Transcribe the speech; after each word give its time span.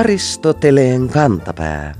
Aristoteleen 0.00 1.08
kantapää. 1.08 1.94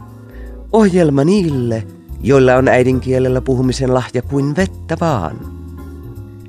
Ohjelma 0.72 1.24
niille, 1.24 1.86
joilla 2.22 2.54
on 2.54 2.68
äidinkielellä 2.68 3.40
puhumisen 3.40 3.94
lahja 3.94 4.22
kuin 4.22 4.56
vettä 4.56 4.96
vaan. 5.00 5.36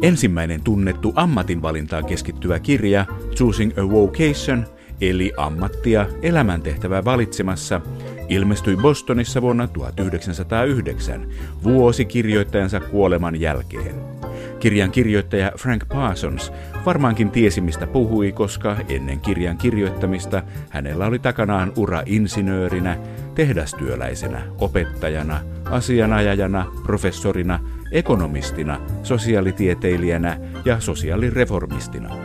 Ensimmäinen 0.02 0.62
tunnettu 0.62 1.14
ammatinvalintaan 1.16 2.06
keskittyvä 2.06 2.60
kirja 2.60 3.06
Choosing 3.36 3.72
a 3.80 3.90
Vocation, 3.90 4.66
eli 5.02 5.34
ammattia 5.38 6.06
elämäntehtävää 6.22 7.06
valitsemassa, 7.06 7.82
ilmestyi 8.30 8.78
Bostonissa 8.78 9.42
vuonna 9.42 9.68
1909, 9.68 11.28
vuosi 11.64 12.06
kirjoittajansa 12.06 12.80
kuoleman 12.80 13.42
jälkeen. 13.42 14.21
Kirjan 14.62 14.92
kirjoittaja 14.92 15.52
Frank 15.58 15.84
Parsons 15.88 16.52
varmaankin 16.86 17.32
tiesi 17.32 17.62
mistä 17.62 17.88
puhui, 17.88 18.32
koska 18.32 18.78
ennen 18.90 19.20
kirjan 19.20 19.58
kirjoittamista 19.58 20.44
hänellä 20.70 21.06
oli 21.06 21.20
takanaan 21.20 21.74
ura 21.78 22.04
insinöörinä, 22.06 22.98
tehdastyöläisenä, 23.36 24.42
opettajana, 24.60 25.42
asianajajana, 25.66 26.66
professorina, 26.84 27.60
ekonomistina, 27.92 28.80
sosiaalitieteilijänä 29.04 30.38
ja 30.66 30.80
sosiaalireformistina. 30.80 32.16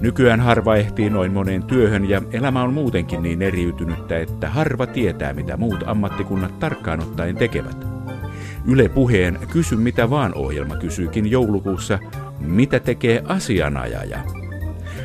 Nykyään 0.00 0.40
harva 0.40 0.76
ehtii 0.76 1.10
noin 1.10 1.32
moneen 1.32 1.62
työhön 1.62 2.08
ja 2.08 2.22
elämä 2.32 2.62
on 2.62 2.74
muutenkin 2.74 3.22
niin 3.22 3.42
eriytynyttä, 3.42 4.18
että 4.18 4.48
harva 4.48 4.86
tietää 4.86 5.32
mitä 5.32 5.56
muut 5.56 5.84
ammattikunnat 5.86 6.58
tarkkaan 6.58 7.00
ottaen 7.00 7.36
tekevät. 7.36 7.97
Yle 8.70 8.88
Puheen 8.88 9.38
Kysy 9.52 9.76
mitä 9.76 10.10
vaan 10.10 10.34
ohjelma 10.34 10.76
kysyykin 10.76 11.30
joulukuussa, 11.30 11.98
mitä 12.40 12.80
tekee 12.80 13.22
asianajaja. 13.26 14.18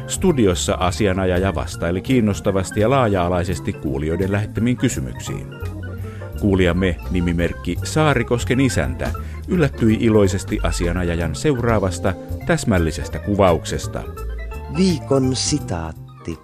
Studiossa 0.08 0.74
asianajaja 0.74 1.56
vastaili 1.56 2.02
kiinnostavasti 2.02 2.80
ja 2.80 2.90
laaja-alaisesti 2.90 3.74
kuulijoiden 3.74 4.32
lähettämiin 4.32 4.78
kysymyksiin. 4.78 5.48
Kuulijamme 6.40 6.98
nimimerkki 7.12 7.78
Saarikosken 7.84 8.60
isäntä 8.60 9.12
yllättyi 9.48 9.98
iloisesti 10.00 10.60
asianajajan 10.64 11.36
seuraavasta 11.36 12.14
täsmällisestä 12.46 13.20
kuvauksesta. 13.20 14.04
Viikon 14.78 15.36
sitaatti. 15.36 16.40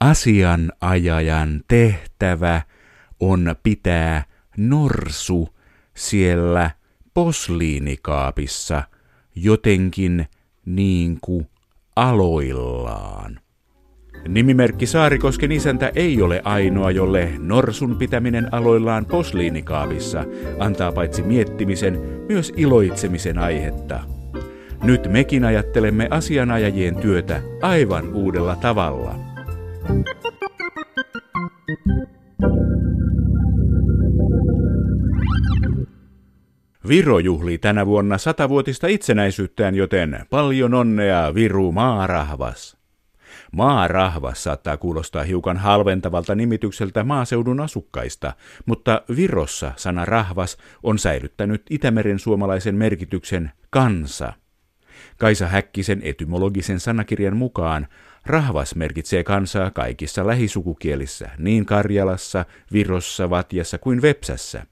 Asianajajan 0.00 1.60
tehtävä 1.68 2.62
on 3.20 3.54
pitää 3.62 4.24
norsu 4.56 5.48
siellä 5.94 6.70
posliinikaapissa 7.14 8.82
jotenkin 9.34 10.26
niin 10.66 11.18
kuin 11.20 11.46
aloillaan. 11.96 13.40
Nimimerkki 14.28 14.86
Saarikosken 14.86 15.52
isäntä 15.52 15.92
ei 15.94 16.22
ole 16.22 16.40
ainoa, 16.44 16.90
jolle 16.90 17.30
norsun 17.38 17.96
pitäminen 17.96 18.54
aloillaan 18.54 19.06
posliinikaapissa 19.06 20.24
antaa 20.58 20.92
paitsi 20.92 21.22
miettimisen, 21.22 22.00
myös 22.28 22.52
iloitsemisen 22.56 23.38
aihetta. 23.38 24.00
Nyt 24.82 25.12
mekin 25.12 25.44
ajattelemme 25.44 26.08
asianajajien 26.10 26.96
työtä 26.96 27.42
aivan 27.62 28.14
uudella 28.14 28.56
tavalla. 28.56 29.14
Viro 36.88 37.18
juhlii 37.18 37.58
tänä 37.58 37.86
vuonna 37.86 38.18
satavuotista 38.18 38.86
itsenäisyyttään, 38.86 39.74
joten 39.74 40.26
paljon 40.30 40.74
onnea 40.74 41.34
Viru 41.34 41.72
maarahvas. 41.72 42.76
Maarahvas 43.52 44.44
saattaa 44.44 44.76
kuulostaa 44.76 45.22
hiukan 45.22 45.56
halventavalta 45.56 46.34
nimitykseltä 46.34 47.04
maaseudun 47.04 47.60
asukkaista, 47.60 48.32
mutta 48.66 49.02
Virossa 49.16 49.72
sana 49.76 50.04
rahvas 50.04 50.56
on 50.82 50.98
säilyttänyt 50.98 51.62
Itämeren 51.70 52.18
suomalaisen 52.18 52.74
merkityksen 52.74 53.52
kansa. 53.70 54.32
Kaisa 55.18 55.46
Häkkisen 55.46 56.00
etymologisen 56.04 56.80
sanakirjan 56.80 57.36
mukaan 57.36 57.86
rahvas 58.26 58.74
merkitsee 58.74 59.24
kansaa 59.24 59.70
kaikissa 59.70 60.26
lähisukukielissä, 60.26 61.30
niin 61.38 61.66
Karjalassa, 61.66 62.44
Virossa, 62.72 63.30
Vatjassa 63.30 63.78
kuin 63.78 64.02
Vepsässä. 64.02 64.66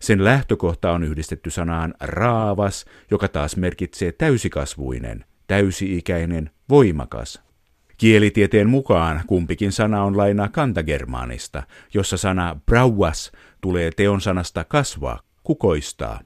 Sen 0.00 0.24
lähtökohta 0.24 0.92
on 0.92 1.04
yhdistetty 1.04 1.50
sanaan 1.50 1.94
raavas, 2.00 2.84
joka 3.10 3.28
taas 3.28 3.56
merkitsee 3.56 4.12
täysikasvuinen, 4.12 5.24
täysi-ikäinen, 5.46 6.50
voimakas. 6.68 7.42
Kielitieteen 7.98 8.70
mukaan 8.70 9.22
kumpikin 9.26 9.72
sana 9.72 10.02
on 10.02 10.16
lainaa 10.16 10.48
kantagermaanista, 10.48 11.62
jossa 11.94 12.16
sana 12.16 12.60
brauas 12.66 13.32
tulee 13.60 13.90
teon 13.96 14.20
sanasta 14.20 14.64
kasvaa, 14.64 15.20
kukoistaa. 15.42 16.20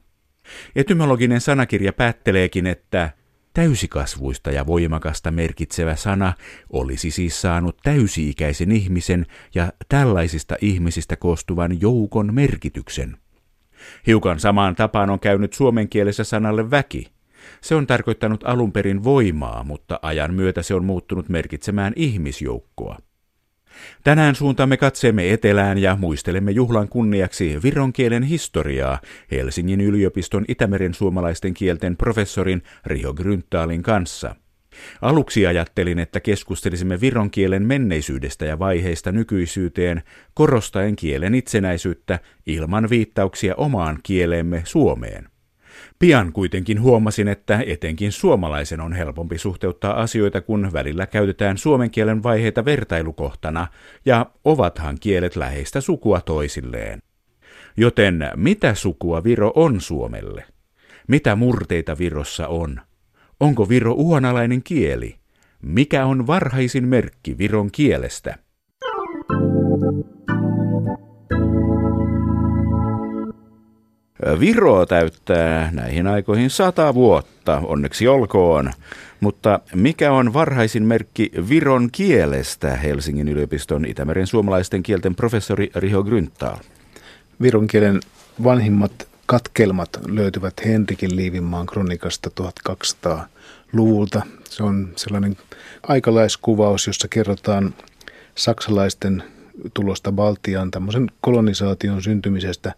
Etymologinen 0.75 1.41
sanakirja 1.41 1.93
päätteleekin, 1.93 2.67
että 2.67 3.09
täysikasvuista 3.53 4.51
ja 4.51 4.67
voimakasta 4.67 5.31
merkitsevä 5.31 5.95
sana 5.95 6.33
olisi 6.69 7.11
siis 7.11 7.41
saanut 7.41 7.77
täysi-ikäisen 7.83 8.71
ihmisen 8.71 9.25
ja 9.55 9.73
tällaisista 9.89 10.55
ihmisistä 10.61 11.15
koostuvan 11.15 11.81
joukon 11.81 12.33
merkityksen. 12.33 13.17
Hiukan 14.07 14.39
samaan 14.39 14.75
tapaan 14.75 15.09
on 15.09 15.19
käynyt 15.19 15.53
suomen 15.53 15.89
kielessä 15.89 16.23
sanalle 16.23 16.71
väki. 16.71 17.07
Se 17.61 17.75
on 17.75 17.87
tarkoittanut 17.87 18.43
alun 18.43 18.71
perin 18.71 19.03
voimaa, 19.03 19.63
mutta 19.63 19.99
ajan 20.01 20.33
myötä 20.33 20.63
se 20.63 20.73
on 20.73 20.85
muuttunut 20.85 21.29
merkitsemään 21.29 21.93
ihmisjoukkoa. 21.95 22.97
Tänään 24.03 24.35
suuntaamme 24.35 24.77
katseemme 24.77 25.33
etelään 25.33 25.77
ja 25.77 25.95
muistelemme 25.95 26.51
juhlan 26.51 26.89
kunniaksi 26.89 27.59
viron 27.63 27.93
kielen 27.93 28.23
historiaa 28.23 28.99
Helsingin 29.31 29.81
yliopiston 29.81 30.45
Itämeren 30.47 30.93
suomalaisten 30.93 31.53
kielten 31.53 31.97
professorin 31.97 32.63
Riho 32.85 33.13
Grüntaalin 33.13 33.81
kanssa. 33.81 34.35
Aluksi 35.01 35.47
ajattelin, 35.47 35.99
että 35.99 36.19
keskustelisimme 36.19 37.01
viron 37.01 37.31
kielen 37.31 37.63
menneisyydestä 37.63 38.45
ja 38.45 38.59
vaiheista 38.59 39.11
nykyisyyteen, 39.11 40.03
korostaen 40.33 40.95
kielen 40.95 41.35
itsenäisyyttä 41.35 42.19
ilman 42.45 42.89
viittauksia 42.89 43.55
omaan 43.55 43.99
kieleemme 44.03 44.61
suomeen. 44.65 45.29
Pian 45.99 46.33
kuitenkin 46.33 46.81
huomasin, 46.81 47.27
että 47.27 47.63
etenkin 47.67 48.11
suomalaisen 48.11 48.81
on 48.81 48.93
helpompi 48.93 49.37
suhteuttaa 49.37 50.01
asioita, 50.01 50.41
kun 50.41 50.69
välillä 50.73 51.07
käytetään 51.07 51.57
suomen 51.57 51.91
kielen 51.91 52.23
vaiheita 52.23 52.65
vertailukohtana, 52.65 53.67
ja 54.05 54.25
ovathan 54.45 54.97
kielet 54.99 55.35
läheistä 55.35 55.81
sukua 55.81 56.21
toisilleen. 56.21 57.01
Joten 57.77 58.29
mitä 58.35 58.73
sukua 58.73 59.23
Viro 59.23 59.51
on 59.55 59.81
Suomelle? 59.81 60.43
Mitä 61.07 61.35
murteita 61.35 61.97
Virossa 61.97 62.47
on? 62.47 62.81
Onko 63.39 63.69
Viro 63.69 63.93
uhanalainen 63.93 64.63
kieli? 64.63 65.15
Mikä 65.61 66.05
on 66.05 66.27
varhaisin 66.27 66.87
merkki 66.87 67.37
Viron 67.37 67.71
kielestä? 67.71 68.35
Viro 74.39 74.85
täyttää 74.85 75.69
näihin 75.71 76.07
aikoihin 76.07 76.49
sata 76.49 76.93
vuotta, 76.93 77.61
onneksi 77.65 78.07
olkoon. 78.07 78.71
Mutta 79.19 79.59
mikä 79.75 80.11
on 80.11 80.33
varhaisin 80.33 80.83
merkki 80.83 81.31
Viron 81.49 81.89
kielestä, 81.91 82.75
Helsingin 82.75 83.27
yliopiston 83.27 83.85
Itämeren 83.85 84.27
suomalaisten 84.27 84.83
kielten 84.83 85.15
professori 85.15 85.71
Riho 85.75 86.03
Gryntaal? 86.03 86.57
Viron 87.41 87.67
kielen 87.67 87.99
vanhimmat 88.43 89.08
katkelmat 89.29 89.89
löytyvät 90.07 90.53
Henrikin 90.65 91.15
Liivinmaan 91.15 91.65
kronikasta 91.65 92.29
1200-luvulta. 92.41 94.21
Se 94.49 94.63
on 94.63 94.89
sellainen 94.95 95.37
aikalaiskuvaus, 95.87 96.87
jossa 96.87 97.07
kerrotaan 97.07 97.73
saksalaisten 98.35 99.23
tulosta 99.73 100.11
Baltiaan 100.11 100.71
tämmöisen 100.71 101.11
kolonisaation 101.21 102.01
syntymisestä. 102.01 102.73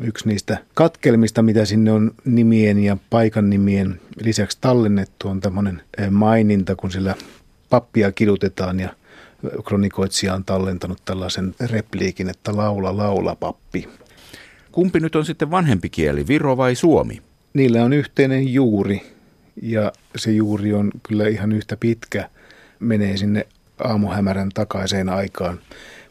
Yksi 0.00 0.28
niistä 0.28 0.58
katkelmista, 0.74 1.42
mitä 1.42 1.64
sinne 1.64 1.92
on 1.92 2.12
nimien 2.24 2.78
ja 2.78 2.96
paikan 3.10 3.50
nimien 3.50 4.00
lisäksi 4.22 4.58
tallennettu, 4.60 5.28
on 5.28 5.40
tämmöinen 5.40 5.82
eh, 5.98 6.10
maininta, 6.10 6.76
kun 6.76 6.92
sillä 6.92 7.14
pappia 7.70 8.12
kidutetaan 8.12 8.80
ja 8.80 8.88
kronikoitsija 9.64 10.34
on 10.34 10.44
tallentanut 10.44 10.98
tällaisen 11.04 11.54
repliikin, 11.60 12.28
että 12.28 12.56
laula, 12.56 12.96
laula 12.96 13.34
pappi. 13.34 13.88
Kumpi 14.76 15.00
nyt 15.00 15.16
on 15.16 15.24
sitten 15.24 15.50
vanhempi 15.50 15.88
kieli, 15.88 16.26
Viro 16.28 16.56
vai 16.56 16.74
Suomi? 16.74 17.22
Niillä 17.54 17.84
on 17.84 17.92
yhteinen 17.92 18.52
juuri 18.52 19.02
ja 19.62 19.92
se 20.16 20.32
juuri 20.32 20.74
on 20.74 20.90
kyllä 21.02 21.28
ihan 21.28 21.52
yhtä 21.52 21.76
pitkä, 21.76 22.30
menee 22.80 23.16
sinne 23.16 23.46
aamuhämärän 23.78 24.48
takaiseen 24.54 25.08
aikaan. 25.08 25.58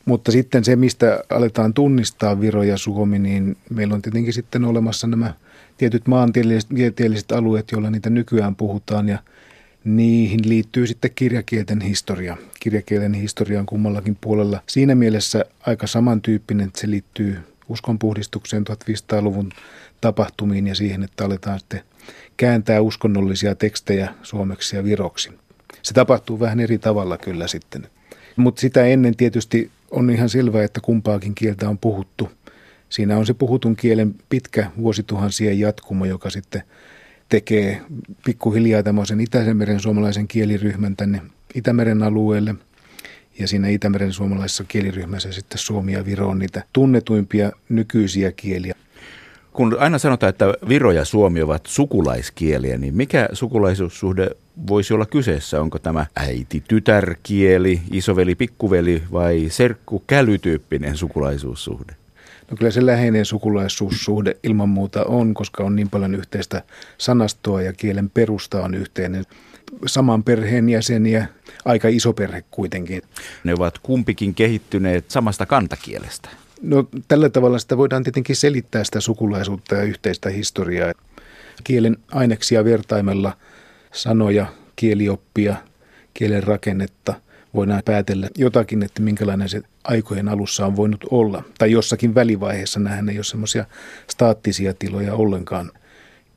Mutta 0.05 0.31
sitten 0.31 0.63
se, 0.63 0.75
mistä 0.75 1.19
aletaan 1.29 1.73
tunnistaa 1.73 2.41
Viro 2.41 2.63
ja 2.63 2.77
Suomi, 2.77 3.19
niin 3.19 3.57
meillä 3.69 3.95
on 3.95 4.01
tietenkin 4.01 4.33
sitten 4.33 4.65
olemassa 4.65 5.07
nämä 5.07 5.33
tietyt 5.77 6.07
maantieteelliset 6.07 7.31
alueet, 7.31 7.71
joilla 7.71 7.89
niitä 7.89 8.09
nykyään 8.09 8.55
puhutaan 8.55 9.09
ja 9.09 9.19
Niihin 9.83 10.39
liittyy 10.49 10.87
sitten 10.87 11.11
kirjakielten 11.15 11.81
historia. 11.81 12.37
Kirjakielen 12.59 13.13
historia 13.13 13.59
on 13.59 13.65
kummallakin 13.65 14.17
puolella 14.21 14.61
siinä 14.67 14.95
mielessä 14.95 15.45
aika 15.59 15.87
samantyyppinen, 15.87 16.67
että 16.67 16.79
se 16.79 16.89
liittyy 16.89 17.37
uskonpuhdistukseen 17.69 18.63
1500-luvun 18.69 19.51
tapahtumiin 20.01 20.67
ja 20.67 20.75
siihen, 20.75 21.03
että 21.03 21.25
aletaan 21.25 21.59
sitten 21.59 21.81
kääntää 22.37 22.81
uskonnollisia 22.81 23.55
tekstejä 23.55 24.13
suomeksi 24.23 24.75
ja 24.75 24.83
viroksi. 24.83 25.31
Se 25.81 25.93
tapahtuu 25.93 26.39
vähän 26.39 26.59
eri 26.59 26.77
tavalla 26.77 27.17
kyllä 27.17 27.47
sitten. 27.47 27.87
Mutta 28.35 28.61
sitä 28.61 28.85
ennen 28.85 29.15
tietysti 29.15 29.71
on 29.91 30.09
ihan 30.09 30.29
selvää, 30.29 30.63
että 30.63 30.81
kumpaakin 30.81 31.35
kieltä 31.35 31.69
on 31.69 31.77
puhuttu. 31.77 32.31
Siinä 32.89 33.17
on 33.17 33.25
se 33.25 33.33
puhutun 33.33 33.75
kielen 33.75 34.15
pitkä 34.29 34.71
vuosituhansien 34.77 35.59
jatkumo, 35.59 36.05
joka 36.05 36.29
sitten 36.29 36.63
tekee 37.29 37.81
pikkuhiljaa 38.25 38.83
tämmöisen 38.83 39.19
Itäisen 39.19 39.57
meren 39.57 39.79
suomalaisen 39.79 40.27
kieliryhmän 40.27 40.95
tänne 40.95 41.21
Itämeren 41.55 42.03
alueelle. 42.03 42.55
Ja 43.39 43.47
siinä 43.47 43.69
Itämeren 43.69 44.13
suomalaisessa 44.13 44.63
kieliryhmässä 44.63 45.31
sitten 45.31 45.57
Suomi 45.57 45.93
ja 45.93 46.05
Viro 46.05 46.27
on 46.27 46.39
niitä 46.39 46.63
tunnetuimpia 46.73 47.51
nykyisiä 47.69 48.31
kieliä. 48.31 48.75
Kun 49.53 49.77
aina 49.79 49.97
sanotaan, 49.97 50.29
että 50.29 50.53
Viro 50.67 50.91
ja 50.91 51.05
Suomi 51.05 51.41
ovat 51.41 51.65
sukulaiskieliä, 51.65 52.77
niin 52.77 52.95
mikä 52.95 53.29
sukulaisuussuhde 53.33 54.29
voisi 54.67 54.93
olla 54.93 55.05
kyseessä? 55.05 55.61
Onko 55.61 55.79
tämä 55.79 56.05
äiti-tytärkieli, 56.15 57.81
isoveli-pikkuveli 57.91 59.03
vai 59.11 59.45
serkku-kälytyyppinen 59.49 60.97
sukulaisuussuhde? 60.97 61.95
No 62.51 62.57
kyllä 62.57 62.71
se 62.71 62.85
läheinen 62.85 63.25
sukulaisuussuhde 63.25 64.37
ilman 64.43 64.69
muuta 64.69 65.03
on, 65.05 65.33
koska 65.33 65.63
on 65.63 65.75
niin 65.75 65.89
paljon 65.89 66.15
yhteistä 66.15 66.63
sanastoa 66.97 67.61
ja 67.61 67.73
kielen 67.73 68.09
perusta 68.09 68.63
on 68.63 68.75
yhteinen. 68.75 69.23
Saman 69.85 70.23
perheen 70.23 70.69
jäseniä, 70.69 71.27
aika 71.65 71.87
iso 71.87 72.13
perhe 72.13 72.43
kuitenkin. 72.51 73.01
Ne 73.43 73.53
ovat 73.53 73.77
kumpikin 73.77 74.35
kehittyneet 74.35 75.11
samasta 75.11 75.45
kantakielestä. 75.45 76.29
No 76.61 76.87
tällä 77.07 77.29
tavalla 77.29 77.59
sitä 77.59 77.77
voidaan 77.77 78.03
tietenkin 78.03 78.35
selittää 78.35 78.83
sitä 78.83 79.01
sukulaisuutta 79.01 79.75
ja 79.75 79.83
yhteistä 79.83 80.29
historiaa. 80.29 80.93
Kielen 81.63 81.97
aineksia 82.11 82.63
vertaimella, 82.63 83.37
sanoja, 83.93 84.45
kielioppia, 84.75 85.55
kielen 86.13 86.43
rakennetta– 86.43 87.13
voidaan 87.55 87.81
päätellä 87.85 88.29
jotakin, 88.35 88.83
että 88.83 89.01
minkälainen 89.01 89.49
se 89.49 89.61
aikojen 89.83 90.29
alussa 90.29 90.65
on 90.65 90.75
voinut 90.75 91.05
olla. 91.11 91.43
Tai 91.57 91.71
jossakin 91.71 92.15
välivaiheessa 92.15 92.79
nähdään 92.79 93.09
ei 93.09 93.17
ole 93.17 93.23
semmoisia 93.23 93.65
staattisia 94.09 94.73
tiloja 94.73 95.13
ollenkaan. 95.13 95.71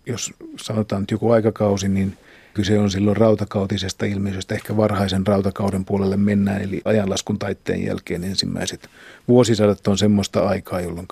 Jos 0.07 0.33
sanotaan 0.57 1.03
että 1.03 1.15
joku 1.15 1.31
aikakausi, 1.31 1.89
niin 1.89 2.17
kyse 2.55 2.79
on 2.79 2.91
silloin 2.91 3.17
rautakautisesta 3.17 4.07
ilmiöstä, 4.07 4.55
ehkä 4.55 4.77
varhaisen 4.77 5.27
rautakauden 5.27 5.85
puolelle 5.85 6.17
mennään, 6.17 6.63
eli 6.63 6.83
ajanlaskun 6.85 7.39
taitteen 7.39 7.85
jälkeen 7.85 8.25
ensimmäiset 8.25 8.89
vuosisadat 9.29 9.87
on 9.87 9.99
semmoista 9.99 10.49
aikaa, 10.49 10.81
jolloin 10.81 11.09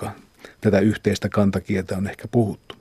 tätä 0.61 0.79
yhteistä 0.79 1.29
kantakieltä 1.29 1.97
on 1.97 2.07
ehkä 2.07 2.27
puhuttu. 2.27 2.75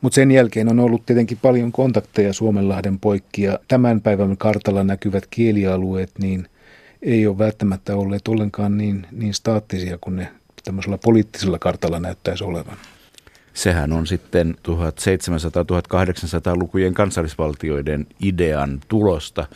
Mutta 0.00 0.14
sen 0.14 0.30
jälkeen 0.30 0.68
on 0.68 0.80
ollut 0.80 1.06
tietenkin 1.06 1.38
paljon 1.42 1.72
kontakteja 1.72 2.32
Suomenlahden 2.32 2.98
poikki 2.98 3.42
ja 3.42 3.58
tämän 3.68 4.00
päivän 4.00 4.36
kartalla 4.36 4.84
näkyvät 4.84 5.26
kielialueet, 5.30 6.10
niin– 6.18 6.48
ei 7.02 7.26
ole 7.26 7.38
välttämättä 7.38 7.96
olleet 7.96 8.28
ollenkaan 8.28 8.78
niin, 8.78 9.06
niin 9.12 9.34
staattisia 9.34 9.98
kuin 10.00 10.16
ne 10.16 10.28
tämmöisellä 10.64 10.98
poliittisella 10.98 11.58
kartalla 11.58 12.00
näyttäisi 12.00 12.44
olevan. 12.44 12.76
Sehän 13.54 13.92
on 13.92 14.06
sitten 14.06 14.56
1700-1800-lukujen 14.68 16.94
kansallisvaltioiden 16.94 18.06
idean 18.20 18.80
tulosta. 18.88 19.46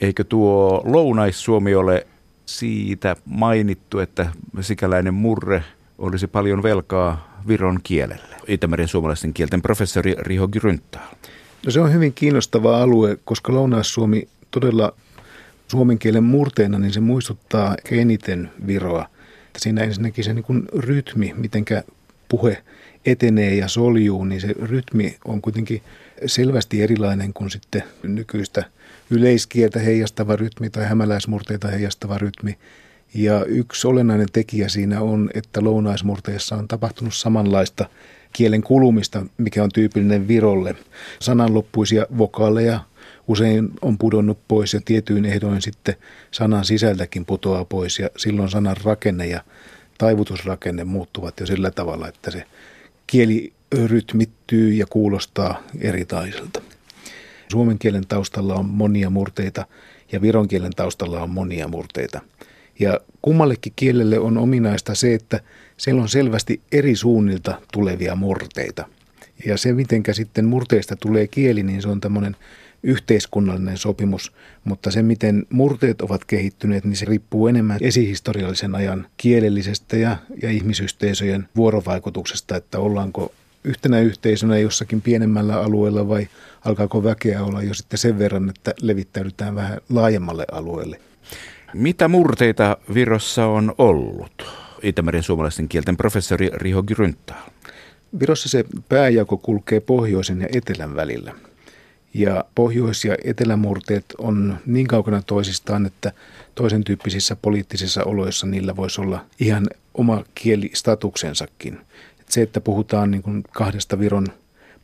Eikö 0.00 0.24
tuo 0.24 0.82
Lounais-Suomi 0.84 1.74
ole 1.74 2.06
siitä 2.46 3.16
mainittu, 3.24 3.98
että 3.98 4.26
sikäläinen 4.60 5.14
murre 5.14 5.64
olisi 5.98 6.26
paljon 6.26 6.62
velkaa 6.62 7.42
Viron 7.48 7.80
kielelle? 7.82 8.36
Itämeren 8.46 8.88
suomalaisten 8.88 9.34
kielten 9.34 9.62
professori 9.62 10.14
Riho 10.18 10.48
Gryntaal. 10.48 11.14
No 11.66 11.70
se 11.70 11.80
on 11.80 11.92
hyvin 11.92 12.12
kiinnostava 12.12 12.82
alue, 12.82 13.18
koska 13.24 13.54
Lounais-Suomi 13.54 14.28
todella 14.50 14.92
suomen 15.68 15.98
kielen 15.98 16.24
murteena, 16.24 16.78
niin 16.78 16.92
se 16.92 17.00
muistuttaa 17.00 17.76
eniten 17.90 18.50
Viroa. 18.66 19.06
Siinä 19.56 19.82
ensinnäkin 19.82 20.24
se 20.24 20.34
niin 20.34 20.68
rytmi, 20.78 21.34
mitenkä 21.36 21.82
puhe 22.28 22.62
etenee 23.06 23.54
ja 23.54 23.68
soljuu, 23.68 24.24
niin 24.24 24.40
se 24.40 24.54
rytmi 24.62 25.16
on 25.24 25.42
kuitenkin 25.42 25.82
selvästi 26.26 26.82
erilainen 26.82 27.32
kuin 27.32 27.50
sitten 27.50 27.82
nykyistä 28.02 28.64
yleiskieltä 29.10 29.78
heijastava 29.78 30.36
rytmi 30.36 30.70
tai 30.70 30.84
hämäläismurteita 30.84 31.68
heijastava 31.68 32.18
rytmi. 32.18 32.58
Ja 33.14 33.44
yksi 33.44 33.86
olennainen 33.86 34.28
tekijä 34.32 34.68
siinä 34.68 35.00
on, 35.00 35.30
että 35.34 35.64
lounaismurteessa 35.64 36.56
on 36.56 36.68
tapahtunut 36.68 37.14
samanlaista 37.14 37.86
kielen 38.32 38.62
kulumista, 38.62 39.26
mikä 39.38 39.62
on 39.62 39.70
tyypillinen 39.74 40.28
Virolle. 40.28 40.76
Sananloppuisia 41.20 42.06
vokaaleja 42.18 42.80
usein 43.28 43.70
on 43.82 43.98
pudonnut 43.98 44.38
pois 44.48 44.74
ja 44.74 44.80
tietyin 44.84 45.24
ehdoin 45.24 45.62
sitten 45.62 45.96
sanan 46.30 46.64
sisältäkin 46.64 47.24
putoaa 47.24 47.64
pois 47.64 47.98
ja 47.98 48.10
silloin 48.16 48.50
sanan 48.50 48.76
rakenne 48.84 49.26
ja 49.26 49.40
taivutusrakenne 49.98 50.84
muuttuvat 50.84 51.40
jo 51.40 51.46
sillä 51.46 51.70
tavalla, 51.70 52.08
että 52.08 52.30
se 52.30 52.44
kieli 53.12 53.52
rytmittyy 53.86 54.72
ja 54.72 54.86
kuulostaa 54.86 55.62
eritaiselta. 55.80 56.62
Suomen 57.50 57.78
kielen 57.78 58.06
taustalla 58.06 58.54
on 58.54 58.66
monia 58.66 59.10
murteita 59.10 59.66
ja 60.12 60.22
viron 60.22 60.48
kielen 60.48 60.72
taustalla 60.76 61.22
on 61.22 61.30
monia 61.30 61.68
murteita. 61.68 62.20
Ja 62.78 63.00
kummallekin 63.22 63.72
kielelle 63.76 64.18
on 64.18 64.38
ominaista 64.38 64.94
se, 64.94 65.14
että 65.14 65.40
siellä 65.76 66.02
on 66.02 66.08
selvästi 66.08 66.60
eri 66.72 66.96
suunnilta 66.96 67.60
tulevia 67.72 68.14
murteita. 68.14 68.88
Ja 69.46 69.56
se, 69.56 69.72
miten 69.72 70.02
sitten 70.12 70.44
murteista 70.44 70.96
tulee 70.96 71.26
kieli, 71.26 71.62
niin 71.62 71.82
se 71.82 71.88
on 71.88 72.00
tämmöinen 72.00 72.36
yhteiskunnallinen 72.82 73.78
sopimus, 73.78 74.32
mutta 74.64 74.90
se 74.90 75.02
miten 75.02 75.46
murteet 75.50 76.00
ovat 76.00 76.24
kehittyneet, 76.24 76.84
niin 76.84 76.96
se 76.96 77.04
riippuu 77.04 77.48
enemmän 77.48 77.78
esihistoriallisen 77.80 78.74
ajan 78.74 79.06
kielellisestä 79.16 79.96
ja, 79.96 80.16
ja 80.42 80.50
ihmisyhteisöjen 80.50 81.48
vuorovaikutuksesta, 81.56 82.56
että 82.56 82.78
ollaanko 82.78 83.32
yhtenä 83.64 84.00
yhteisönä 84.00 84.58
jossakin 84.58 85.00
pienemmällä 85.00 85.60
alueella 85.60 86.08
vai 86.08 86.28
alkaako 86.64 87.04
väkeä 87.04 87.44
olla 87.44 87.62
jo 87.62 87.74
sitten 87.74 87.98
sen 87.98 88.18
verran, 88.18 88.50
että 88.50 88.74
levittäydytään 88.82 89.54
vähän 89.54 89.80
laajemmalle 89.88 90.44
alueelle. 90.52 91.00
Mitä 91.74 92.08
murteita 92.08 92.76
Virossa 92.94 93.46
on 93.46 93.74
ollut? 93.78 94.46
Itämeren 94.82 95.22
suomalaisten 95.22 95.68
kielten 95.68 95.96
professori 95.96 96.50
Riho 96.52 96.82
Gryntaal. 96.82 97.50
Virossa 98.20 98.48
se 98.48 98.64
pääjako 98.88 99.36
kulkee 99.36 99.80
pohjoisen 99.80 100.40
ja 100.40 100.48
etelän 100.52 100.96
välillä. 100.96 101.34
Ja 102.14 102.44
pohjois- 102.54 103.04
ja 103.04 103.16
etelämurteet 103.24 104.04
on 104.18 104.58
niin 104.66 104.86
kaukana 104.86 105.22
toisistaan, 105.22 105.86
että 105.86 106.12
toisen 106.54 106.84
tyyppisissä 106.84 107.36
poliittisissa 107.36 108.04
oloissa 108.04 108.46
niillä 108.46 108.76
voisi 108.76 109.00
olla 109.00 109.24
ihan 109.40 109.66
oma 109.94 110.24
kielistatuksensakin. 110.34 111.78
Se, 112.28 112.42
että 112.42 112.60
puhutaan 112.60 113.10
niin 113.10 113.22
kuin 113.22 113.42
kahdesta 113.52 113.98
Viron 113.98 114.26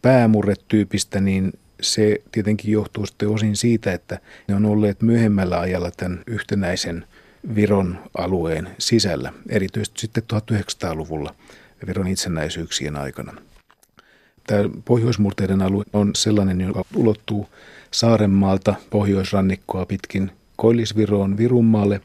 päämurretyypistä, 0.03 1.21
niin 1.21 1.53
se 1.81 2.17
tietenkin 2.33 2.73
johtuu 2.73 3.07
sitten 3.07 3.29
osin 3.29 3.57
siitä, 3.57 3.93
että 3.93 4.19
ne 4.49 4.55
on 4.55 4.65
olleet 4.65 5.03
myöhemmällä 5.03 5.61
ajalla 5.61 5.91
tämän 5.91 6.21
yhtenäisen 6.27 7.05
Viron 7.55 7.99
alueen 8.19 8.69
sisällä, 8.79 9.33
erityisesti 9.49 10.01
sitten 10.01 10.23
1900-luvulla 10.53 11.35
Viron 11.87 12.07
itsenäisyyksien 12.07 12.97
aikana. 12.97 13.41
Tämä 14.49 14.71
pohjoismurteiden 14.85 15.63
alue 15.63 15.85
on 15.93 16.11
sellainen, 16.15 16.61
joka 16.61 16.85
ulottuu 16.97 17.49
Saarenmaalta 17.91 18.75
pohjoisrannikkoa 18.91 19.87
pitkin 19.87 20.31
Koillisviroon 20.57 21.37
Virunmaalle, 21.37 22.01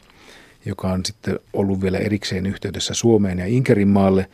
joka 0.66 0.92
on 0.92 1.06
sitten 1.06 1.40
ollut 1.54 1.82
vielä 1.82 1.98
erikseen 1.98 2.46
yhteydessä 2.46 2.94
Suomeen 2.94 3.40
ja 3.40 3.46
Inkerinmaalle. 3.46 4.30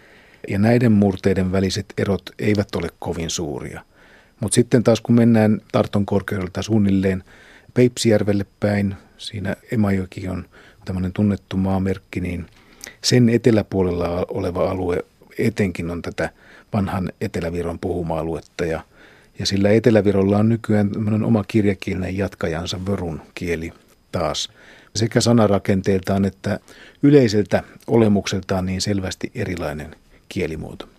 Ja 0.47 0.59
näiden 0.59 0.91
murteiden 0.91 1.51
väliset 1.51 1.85
erot 1.97 2.21
eivät 2.39 2.75
ole 2.75 2.87
kovin 2.99 3.29
suuria. 3.29 3.81
Mutta 4.39 4.55
sitten 4.55 4.83
taas 4.83 5.01
kun 5.01 5.15
mennään 5.15 5.61
Tarton 5.71 6.05
korkeudelta 6.05 6.61
suunnilleen 6.61 7.23
Peipsijärvelle 7.73 8.45
päin, 8.59 8.95
siinä 9.17 9.55
Emajoki 9.71 10.27
on 10.27 10.45
tämmöinen 10.85 11.13
tunnettu 11.13 11.57
maamerkki, 11.57 12.19
niin 12.19 12.45
sen 13.03 13.29
eteläpuolella 13.29 14.25
oleva 14.29 14.71
alue 14.71 15.03
etenkin 15.37 15.91
on 15.91 16.01
tätä 16.01 16.29
vanhan 16.73 17.11
Eteläviron 17.21 17.79
puhuma-aluetta 17.79 18.65
ja, 18.65 18.81
ja 19.39 19.45
sillä 19.45 19.69
Etelävirolla 19.69 20.37
on 20.37 20.49
nykyään 20.49 21.23
oma 21.25 21.43
kirjakielinen 21.47 22.17
jatkajansa 22.17 22.85
vörun 22.85 23.21
kieli 23.35 23.73
taas. 24.11 24.49
Sekä 24.95 25.21
sanarakenteeltaan 25.21 26.25
että 26.25 26.59
yleiseltä 27.03 27.63
olemukseltaan 27.87 28.65
niin 28.65 28.81
selvästi 28.81 29.31
erilainen 29.35 29.95
kielimuoto. 30.29 30.89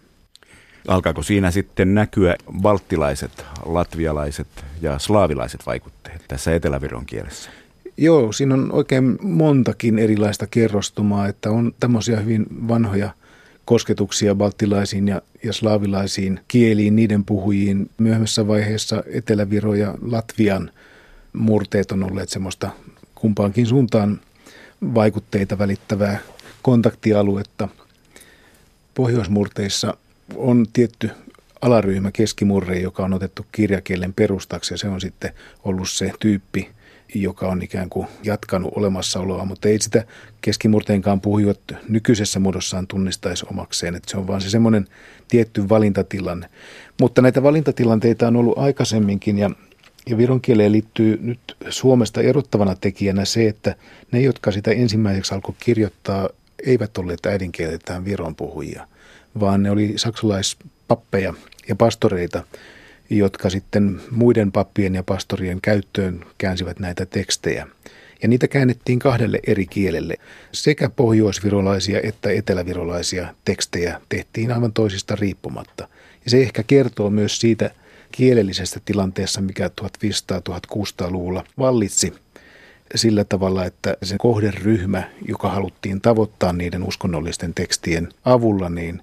Alkaako 0.88 1.22
siinä 1.22 1.50
sitten 1.50 1.94
näkyä 1.94 2.36
balttilaiset, 2.60 3.44
latvialaiset 3.64 4.48
ja 4.82 4.98
slaavilaiset 4.98 5.66
vaikutteet 5.66 6.24
tässä 6.28 6.54
Etelä-Viron 6.54 7.06
kielessä? 7.06 7.50
Joo, 7.96 8.32
siinä 8.32 8.54
on 8.54 8.72
oikein 8.72 9.18
montakin 9.22 9.98
erilaista 9.98 10.46
kerrostumaa, 10.46 11.28
että 11.28 11.50
on 11.50 11.74
tämmöisiä 11.80 12.20
hyvin 12.20 12.46
vanhoja 12.68 13.10
kosketuksia 13.70 14.34
balttilaisiin 14.34 15.08
ja, 15.08 15.22
ja 15.42 15.52
slaavilaisiin 15.52 16.40
kieliin, 16.48 16.96
niiden 16.96 17.24
puhujiin. 17.24 17.90
Myöhemmässä 17.98 18.48
vaiheessa 18.48 19.02
Etelä-Viro 19.06 19.74
ja 19.74 19.94
Latvian 20.02 20.70
murteet 21.32 21.92
on 21.92 22.04
olleet 22.04 22.28
semmoista 22.28 22.70
kumpaankin 23.14 23.66
suuntaan 23.66 24.20
vaikutteita 24.94 25.58
välittävää 25.58 26.18
kontaktialuetta. 26.62 27.68
Pohjoismurteissa 28.94 29.96
on 30.36 30.66
tietty 30.72 31.10
alaryhmä 31.60 32.10
keskimurre, 32.12 32.78
joka 32.78 33.04
on 33.04 33.12
otettu 33.12 33.46
kirjakielen 33.52 34.14
perustaksi 34.14 34.74
ja 34.74 34.78
se 34.78 34.88
on 34.88 35.00
sitten 35.00 35.32
ollut 35.64 35.90
se 35.90 36.12
tyyppi, 36.20 36.70
joka 37.14 37.49
on 37.49 37.62
ikään 37.62 37.90
kuin 37.90 38.07
jatkanut 38.23 38.73
olemassaoloa, 38.76 39.45
mutta 39.45 39.69
ei 39.69 39.81
sitä 39.81 40.05
keskimurteenkaan 40.40 41.21
puhujat 41.21 41.61
nykyisessä 41.88 42.40
muodossaan 42.40 42.87
tunnistaisi 42.87 43.47
omakseen, 43.50 43.95
että 43.95 44.11
se 44.11 44.17
on 44.17 44.26
vaan 44.26 44.40
se 44.40 44.50
semmoinen 44.50 44.87
tietty 45.29 45.69
valintatilanne. 45.69 46.49
Mutta 47.00 47.23
näitä 47.23 47.43
valintatilanteita 47.43 48.29
on 48.29 48.37
ollut 48.37 48.59
aikaisemminkin 48.59 49.38
ja, 49.38 49.50
ja 50.09 50.17
viron 50.17 50.40
kieleen 50.40 50.73
liittyy 50.73 51.19
nyt 51.23 51.40
Suomesta 51.69 52.21
erottavana 52.21 52.75
tekijänä 52.75 53.25
se, 53.25 53.49
että 53.49 53.75
ne, 54.12 54.21
jotka 54.21 54.50
sitä 54.50 54.71
ensimmäiseksi 54.71 55.35
alkoi 55.35 55.55
kirjoittaa, 55.61 56.29
eivät 56.67 56.99
olleet 56.99 57.26
äidinkieleltään 57.26 58.05
viron 58.05 58.35
puhujia, 58.35 58.87
vaan 59.40 59.62
ne 59.62 59.71
oli 59.71 59.93
saksalaispappeja 59.97 61.35
ja 61.69 61.76
pastoreita, 61.76 62.45
jotka 63.11 63.50
sitten 63.50 64.00
muiden 64.11 64.52
pappien 64.52 64.95
ja 64.95 65.02
pastorien 65.02 65.61
käyttöön 65.61 66.25
käänsivät 66.38 66.79
näitä 66.79 67.07
tekstejä. 67.07 67.67
Ja 68.23 68.29
niitä 68.29 68.49
käännettiin 68.49 68.99
kahdelle 68.99 69.40
eri 69.47 69.67
kielelle. 69.67 70.14
Sekä 70.52 70.88
pohjoisvirolaisia 70.88 72.00
että 72.02 72.31
etelävirolaisia 72.31 73.35
tekstejä 73.45 74.00
tehtiin 74.09 74.52
aivan 74.52 74.73
toisista 74.73 75.17
riippumatta. 75.17 75.88
Ja 76.25 76.31
se 76.31 76.43
ehkä 76.43 76.62
kertoo 76.62 77.11
myös 77.11 77.40
siitä 77.40 77.71
kielellisestä 78.12 78.81
tilanteessa, 78.85 79.40
mikä 79.40 79.71
1500-1600-luvulla 79.81 81.45
vallitsi 81.59 82.12
sillä 82.95 83.25
tavalla, 83.25 83.64
että 83.64 83.97
se 84.02 84.17
kohderyhmä, 84.19 85.02
joka 85.29 85.50
haluttiin 85.50 86.00
tavoittaa 86.00 86.52
niiden 86.52 86.83
uskonnollisten 86.83 87.55
tekstien 87.55 88.09
avulla, 88.25 88.69
niin 88.69 89.02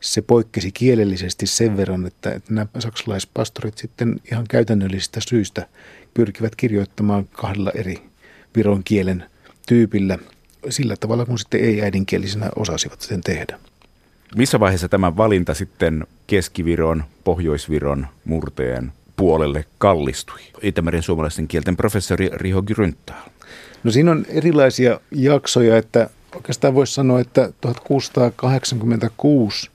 se 0.00 0.22
poikkesi 0.22 0.72
kielellisesti 0.72 1.46
sen 1.46 1.76
verran, 1.76 2.06
että, 2.06 2.32
että 2.32 2.54
nämä 2.54 2.66
saksalaispastorit 2.78 3.78
sitten 3.78 4.20
ihan 4.32 4.44
käytännöllisistä 4.48 5.20
syistä 5.28 5.66
pyrkivät 6.14 6.56
kirjoittamaan 6.56 7.28
kahdella 7.32 7.70
eri 7.74 8.02
viron 8.56 8.84
kielen 8.84 9.24
tyypillä 9.68 10.18
sillä 10.68 10.94
tavalla, 11.00 11.26
kun 11.26 11.38
sitten 11.38 11.60
ei-äidinkielisenä 11.60 12.50
osasivat 12.56 13.00
sen 13.00 13.20
tehdä. 13.20 13.58
Missä 14.36 14.60
vaiheessa 14.60 14.88
tämä 14.88 15.16
valinta 15.16 15.54
sitten 15.54 16.06
Keskiviron, 16.26 17.04
Pohjoisviron, 17.24 18.06
Murteen 18.24 18.92
puolelle 19.16 19.64
kallistui? 19.78 20.40
Itämeren 20.62 21.02
suomalaisten 21.02 21.48
kielten 21.48 21.76
professori 21.76 22.30
Riho 22.32 22.62
Gryntaal. 22.62 23.28
No 23.84 23.90
siinä 23.90 24.10
on 24.10 24.26
erilaisia 24.28 25.00
jaksoja, 25.10 25.76
että 25.76 26.10
oikeastaan 26.34 26.74
voisi 26.74 26.94
sanoa, 26.94 27.20
että 27.20 27.52
1686 27.60 29.70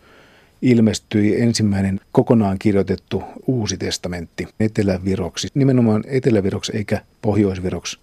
ilmestyi 0.62 1.42
ensimmäinen 1.42 2.00
kokonaan 2.12 2.60
kirjoitettu 2.60 3.24
uusi 3.48 3.78
testamentti 3.78 4.48
eteläviroksi, 4.60 5.48
nimenomaan 5.54 6.04
eteläviroksi 6.08 6.72
eikä 6.76 7.02
pohjoisviroksi. 7.22 8.00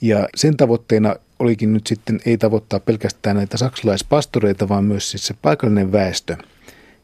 Ja 0.00 0.28
sen 0.36 0.56
tavoitteena 0.56 1.16
olikin 1.38 1.72
nyt 1.72 1.86
sitten 1.86 2.20
ei 2.26 2.38
tavoittaa 2.38 2.80
pelkästään 2.80 3.36
näitä 3.36 3.56
saksalaispastoreita, 3.56 4.68
vaan 4.68 4.84
myös 4.84 5.10
siis 5.10 5.26
se 5.26 5.34
paikallinen 5.42 5.92
väestö. 5.92 6.36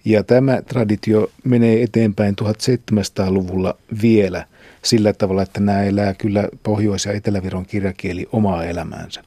Ja 0.04 0.22
tämä 0.22 0.62
traditio 0.62 1.30
menee 1.44 1.82
eteenpäin 1.82 2.36
1700-luvulla 2.42 3.76
vielä 4.02 4.46
sillä 4.82 5.12
tavalla, 5.12 5.42
että 5.42 5.60
nämä 5.60 5.82
elää 5.82 6.14
kyllä 6.14 6.48
Pohjois- 6.62 7.04
ja 7.04 7.12
Eteläviron 7.12 7.66
kirjakieli 7.66 8.28
omaa 8.32 8.64
elämäänsä. 8.64 9.22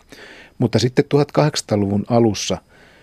Mutta 0.58 0.80
sitten 0.80 1.06
1800-luvun 1.06 2.06
alussa 2.10 2.58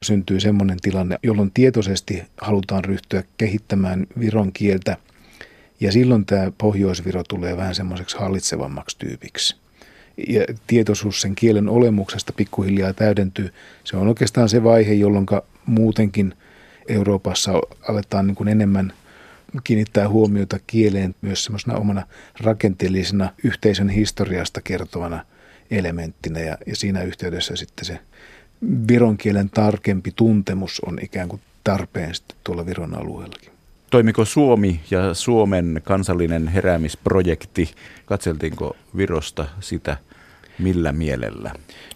syntyy 0.04 0.40
semmoinen 0.40 0.78
tilanne, 0.82 1.18
jolloin 1.22 1.50
tietoisesti 1.54 2.22
halutaan 2.40 2.84
ryhtyä 2.84 3.22
kehittämään 3.36 4.06
viron 4.20 4.52
kieltä. 4.52 4.96
Ja 5.80 5.92
silloin 5.92 6.26
tämä 6.26 6.52
Pohjoisviro 6.58 7.22
tulee 7.24 7.56
vähän 7.56 7.74
semmoiseksi 7.74 8.16
hallitsevammaksi 8.16 8.98
tyypiksi. 8.98 9.56
Ja 10.28 10.44
tietoisuus 10.66 11.20
sen 11.20 11.34
kielen 11.34 11.68
olemuksesta 11.68 12.32
pikkuhiljaa 12.32 12.92
täydentyy. 12.92 13.52
Se 13.84 13.96
on 13.96 14.08
oikeastaan 14.08 14.48
se 14.48 14.64
vaihe, 14.64 14.92
jolloin 14.92 15.26
muutenkin 15.66 16.34
Euroopassa 16.88 17.52
aletaan 17.88 18.26
niin 18.26 18.34
kuin 18.34 18.48
enemmän 18.48 18.92
kiinnittää 19.64 20.08
huomiota 20.08 20.58
kieleen 20.66 21.14
myös 21.20 21.44
semmoisena 21.44 21.76
omana 21.76 22.06
rakenteellisena 22.40 23.30
yhteisön 23.44 23.88
historiasta 23.88 24.60
kertovana 24.60 25.24
elementtinä. 25.70 26.40
Ja, 26.40 26.58
ja 26.66 26.76
siinä 26.76 27.02
yhteydessä 27.02 27.56
sitten 27.56 27.84
se 27.84 27.98
viron 28.88 29.16
kielen 29.16 29.50
tarkempi 29.50 30.12
tuntemus 30.16 30.80
on 30.86 30.98
ikään 31.02 31.28
kuin 31.28 31.42
tarpeen 31.64 32.14
sitten 32.14 32.36
tuolla 32.44 32.66
Viron 32.66 32.98
alueellakin. 32.98 33.50
Toimiko 33.90 34.24
Suomi 34.24 34.80
ja 34.90 35.14
Suomen 35.14 35.80
kansallinen 35.84 36.48
heräämisprojekti, 36.48 37.70
katseltiinko 38.06 38.76
Virosta 38.96 39.46
sitä 39.60 39.96
millä 40.58 40.92
mielellä? 40.92 41.52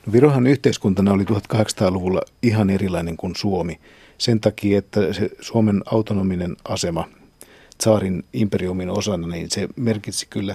No 0.07 0.13
Virohan 0.13 0.47
yhteiskuntana 0.47 1.13
oli 1.13 1.25
1800-luvulla 1.25 2.21
ihan 2.43 2.71
erilainen 2.71 3.17
kuin 3.17 3.37
Suomi. 3.37 3.81
Sen 4.19 4.41
takia, 4.41 4.79
että 4.79 5.13
se 5.13 5.31
Suomen 5.41 5.83
autonominen 5.87 6.57
asema 6.65 7.09
saarin 7.81 8.25
imperiumin 8.33 8.91
osana, 8.91 9.27
niin 9.27 9.51
se 9.51 9.69
merkitsi 9.77 10.27
kyllä 10.31 10.55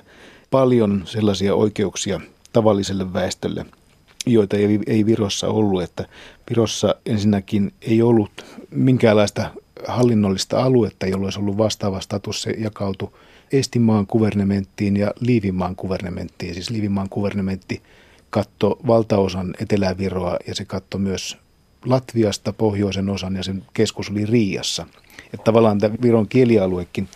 paljon 0.52 1.02
sellaisia 1.06 1.56
oikeuksia 1.56 2.22
tavalliselle 2.54 3.14
väestölle– 3.14 3.66
joita 4.26 4.58
ei, 4.58 4.80
ei 4.88 5.06
Virossa 5.06 5.48
ollut. 5.48 5.84
Että 5.84 6.06
Virossa 6.50 6.96
ensinnäkin 7.06 7.74
ei 7.82 8.02
ollut 8.02 8.46
minkäänlaista 8.70 9.50
hallinnollista 9.88 10.64
aluetta, 10.64 11.06
jolloin 11.06 11.26
olisi 11.26 11.40
ollut 11.40 11.58
vastaava 11.58 12.02
status. 12.02 12.42
Se 12.42 12.52
jakautui 12.58 13.12
Estimaan 13.52 14.08
kuvernementtiin 14.08 14.98
ja 14.98 15.14
Liivimaan 15.20 15.76
kuvernementtiin. 15.76 16.54
Siis 16.54 16.70
Liivimaan 16.70 17.10
kuvernementti 17.10 17.82
katto 18.30 18.80
valtaosan 18.88 19.54
Etelä-Viroa 19.60 20.38
ja 20.48 20.56
se 20.56 20.66
katto 20.66 20.98
myös 20.98 21.38
Latviasta 21.86 22.54
pohjoisen 22.54 23.10
osan 23.10 23.36
ja 23.36 23.44
sen 23.44 23.64
keskus 23.74 24.10
oli 24.10 24.26
Riiassa. 24.26 24.86
Että 25.34 25.44
tavallaan 25.44 25.80
tämä 25.80 25.96
Viron 26.02 26.28
kielialuekin 26.28 27.08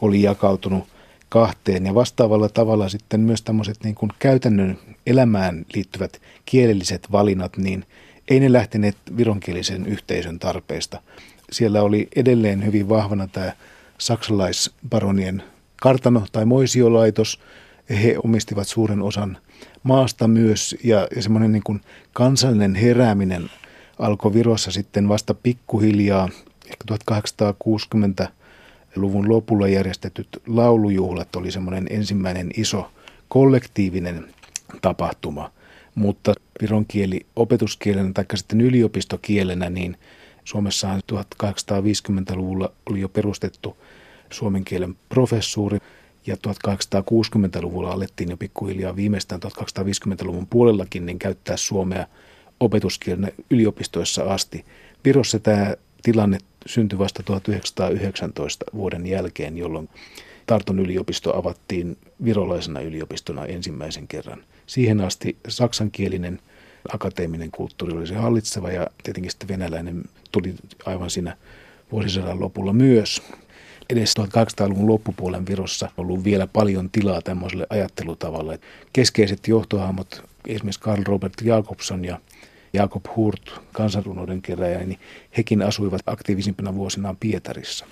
oli 0.00 0.22
jakautunut 0.22 0.84
kahteen 1.28 1.86
ja 1.86 1.94
vastaavalla 1.94 2.48
tavalla 2.48 2.88
sitten 2.88 3.20
myös 3.20 3.42
tämmöiset 3.42 3.76
niin 3.84 3.94
kuin 3.94 4.12
käytännön 4.18 4.78
elämään 5.06 5.66
liittyvät 5.74 6.20
kielelliset 6.44 7.12
valinnat, 7.12 7.56
niin 7.56 7.84
ei 8.28 8.40
ne 8.40 8.52
lähteneet 8.52 8.96
vironkielisen 9.16 9.86
yhteisön 9.86 10.38
tarpeesta. 10.38 11.02
Siellä 11.52 11.82
oli 11.82 12.08
edelleen 12.16 12.64
hyvin 12.64 12.88
vahvana 12.88 13.28
tämä 13.28 13.52
saksalaisbaronien 13.98 15.42
kartano 15.82 16.26
tai 16.32 16.44
moisiolaitos. 16.44 17.40
He 17.90 18.16
omistivat 18.24 18.68
suuren 18.68 19.02
osan 19.02 19.38
maasta 19.82 20.28
myös 20.28 20.76
ja, 20.84 21.08
ja 21.16 21.22
semmoinen 21.22 21.52
niin 21.52 21.62
kuin 21.62 21.80
kansallinen 22.12 22.74
herääminen 22.74 23.50
alkoi 23.98 24.34
Virossa 24.34 24.70
sitten 24.70 25.08
vasta 25.08 25.34
pikkuhiljaa, 25.34 26.28
ehkä 26.64 26.84
1860 26.86 28.28
luvun 28.96 29.28
lopulla 29.28 29.68
järjestetyt 29.68 30.28
laulujuhlat 30.46 31.36
oli 31.36 31.50
semmoinen 31.50 31.86
ensimmäinen 31.90 32.50
iso 32.56 32.90
kollektiivinen 33.28 34.34
tapahtuma. 34.82 35.50
Mutta 35.94 36.34
viron 36.60 36.86
kieli 36.86 37.26
opetuskielenä 37.36 38.10
tai 38.14 38.24
sitten 38.34 38.60
yliopistokielenä, 38.60 39.70
niin 39.70 39.96
Suomessahan 40.44 41.00
1850-luvulla 41.12 42.72
oli 42.90 43.00
jo 43.00 43.08
perustettu 43.08 43.76
suomen 44.30 44.64
kielen 44.64 44.96
professuuri 45.08 45.78
ja 46.26 46.36
1860-luvulla 46.48 47.90
alettiin 47.90 48.30
jo 48.30 48.36
pikkuhiljaa 48.36 48.96
viimeistään 48.96 49.40
1250-luvun 49.42 50.46
puolellakin 50.46 51.06
niin 51.06 51.18
käyttää 51.18 51.56
suomea 51.56 52.06
opetuskielenä 52.60 53.28
yliopistoissa 53.50 54.22
asti. 54.22 54.64
Virossa 55.04 55.38
tämä 55.38 55.74
tilanne 56.02 56.38
syntyi 56.66 56.98
vasta 56.98 57.22
1919 57.22 58.64
vuoden 58.74 59.06
jälkeen, 59.06 59.58
jolloin 59.58 59.88
Tarton 60.46 60.78
yliopisto 60.78 61.38
avattiin 61.38 61.96
virolaisena 62.24 62.80
yliopistona 62.80 63.46
ensimmäisen 63.46 64.08
kerran. 64.08 64.44
Siihen 64.66 65.00
asti 65.00 65.36
saksankielinen 65.48 66.40
akateeminen 66.92 67.50
kulttuuri 67.50 67.96
oli 67.96 68.06
se 68.06 68.14
hallitseva 68.14 68.70
ja 68.70 68.86
tietenkin 69.02 69.30
sitten 69.30 69.48
venäläinen 69.48 70.02
tuli 70.32 70.54
aivan 70.86 71.10
siinä 71.10 71.36
vuosisadan 71.92 72.40
lopulla 72.40 72.72
myös. 72.72 73.22
edes 73.90 74.14
1800-luvun 74.20 74.86
loppupuolen 74.86 75.46
Virossa 75.46 75.90
ollut 75.96 76.24
vielä 76.24 76.46
paljon 76.46 76.90
tilaa 76.90 77.22
tämmöiselle 77.22 77.66
ajattelutavalle. 77.70 78.60
Keskeiset 78.92 79.48
johtohahmot, 79.48 80.22
esimerkiksi 80.46 80.80
Karl 80.80 81.02
Robert 81.06 81.34
Jakobson 81.42 82.04
ja 82.04 82.20
Jakob 82.76 83.04
Hurt, 83.16 83.60
kansanrunouden 83.72 84.42
keräjä, 84.42 84.78
niin 84.78 84.98
hekin 85.36 85.62
asuivat 85.62 86.00
aktiivisimpina 86.06 86.74
vuosinaan 86.74 87.16
Pietarissa. 87.16 87.86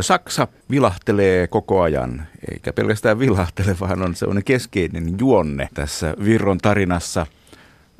Saksa 0.00 0.48
vilahtelee 0.70 1.46
koko 1.46 1.82
ajan, 1.82 2.26
eikä 2.52 2.72
pelkästään 2.72 3.18
vilahtele, 3.18 3.76
vaan 3.80 4.02
on 4.02 4.14
sellainen 4.14 4.44
keskeinen 4.44 5.14
juonne 5.18 5.68
tässä 5.74 6.14
Virron 6.24 6.58
tarinassa. 6.58 7.26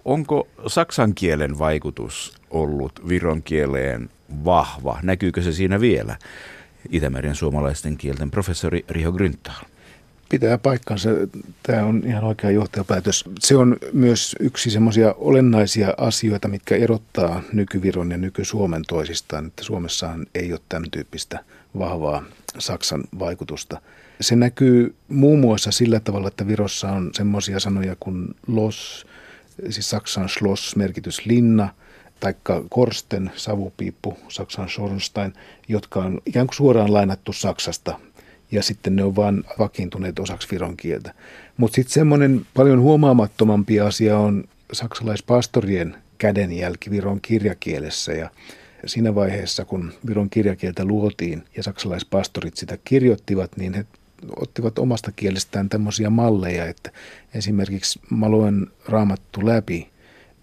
Onko 0.04 0.48
saksan 0.66 1.14
kielen 1.14 1.58
vaikutus 1.58 2.34
ollut 2.50 3.08
Viron 3.08 3.42
kieleen 3.42 4.10
vahva? 4.44 4.98
Näkyykö 5.02 5.42
se 5.42 5.52
siinä 5.52 5.80
vielä? 5.80 6.16
Itämeren 6.90 7.34
suomalaisten 7.34 7.96
kielten 7.96 8.30
professori 8.30 8.84
Riho 8.88 9.12
Grünthal. 9.12 9.73
Pitää 10.34 10.58
paikkansa. 10.58 11.10
Tämä 11.62 11.84
on 11.84 12.02
ihan 12.06 12.24
oikea 12.24 12.50
johtajapäätös. 12.50 13.24
Se 13.40 13.56
on 13.56 13.76
myös 13.92 14.36
yksi 14.40 14.70
semmoisia 14.70 15.14
olennaisia 15.18 15.94
asioita, 15.96 16.48
mitkä 16.48 16.76
erottaa 16.76 17.42
nykyviron 17.52 18.10
ja 18.10 18.16
nyky-Suomen 18.16 18.82
toisistaan. 18.88 19.46
Että 19.46 19.64
Suomessahan 19.64 20.26
ei 20.34 20.52
ole 20.52 20.60
tämän 20.68 20.90
tyyppistä 20.90 21.44
vahvaa 21.78 22.24
Saksan 22.58 23.04
vaikutusta. 23.18 23.80
Se 24.20 24.36
näkyy 24.36 24.94
muun 25.08 25.40
muassa 25.40 25.70
sillä 25.70 26.00
tavalla, 26.00 26.28
että 26.28 26.46
Virossa 26.46 26.92
on 26.92 27.10
semmoisia 27.12 27.60
sanoja 27.60 27.96
kuin 28.00 28.34
los, 28.46 29.06
siis 29.70 29.90
Saksan 29.90 30.28
schloss 30.28 30.76
merkitys 30.76 31.26
linna, 31.26 31.68
taikka 32.20 32.64
korsten, 32.70 33.30
savupiippu, 33.36 34.18
Saksan 34.28 34.68
Schornstein, 34.68 35.32
jotka 35.68 36.00
on 36.00 36.20
ikään 36.26 36.46
kuin 36.46 36.56
suoraan 36.56 36.92
lainattu 36.92 37.32
Saksasta 37.32 38.00
ja 38.50 38.62
sitten 38.62 38.96
ne 38.96 39.04
on 39.04 39.16
vain 39.16 39.44
vakiintuneet 39.58 40.18
osaksi 40.18 40.48
viron 40.50 40.76
kieltä. 40.76 41.14
Mutta 41.56 41.74
sitten 41.74 41.92
semmoinen 41.92 42.46
paljon 42.54 42.80
huomaamattomampi 42.80 43.80
asia 43.80 44.18
on 44.18 44.44
saksalaispastorien 44.72 45.96
kädenjälki 46.18 46.90
Viron 46.90 47.20
kirjakielessä 47.20 48.12
ja 48.12 48.30
siinä 48.86 49.14
vaiheessa, 49.14 49.64
kun 49.64 49.92
Viron 50.06 50.30
kirjakieltä 50.30 50.84
luotiin 50.84 51.44
ja 51.56 51.62
saksalaispastorit 51.62 52.56
sitä 52.56 52.78
kirjoittivat, 52.84 53.56
niin 53.56 53.74
he 53.74 53.86
ottivat 54.36 54.78
omasta 54.78 55.12
kielestään 55.12 55.68
tämmöisiä 55.68 56.10
malleja, 56.10 56.66
että 56.66 56.90
esimerkiksi 57.34 58.00
mä 58.10 58.28
luen 58.28 58.66
raamattu 58.88 59.46
läpi, 59.46 59.88